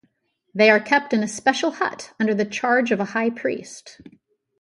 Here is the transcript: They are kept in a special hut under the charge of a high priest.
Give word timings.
They 0.55 0.71
are 0.71 0.79
kept 0.79 1.13
in 1.13 1.21
a 1.21 1.27
special 1.27 1.73
hut 1.73 2.11
under 2.19 2.33
the 2.33 2.43
charge 2.43 2.91
of 2.91 2.99
a 2.99 3.05
high 3.13 3.29
priest. 3.29 4.01